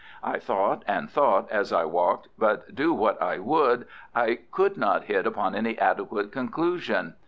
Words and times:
I 0.23 0.39
thought 0.39 0.83
and 0.87 1.11
thought 1.11 1.47
as 1.51 1.71
I 1.71 1.85
walked, 1.85 2.29
but 2.35 2.73
do 2.73 2.91
what 2.91 3.21
I 3.21 3.37
would 3.37 3.85
I 4.15 4.39
could 4.49 4.75
not 4.75 5.03
hit 5.03 5.27
upon 5.27 5.53
any 5.53 5.77
adequate 5.77 6.31
conclusion. 6.31 7.13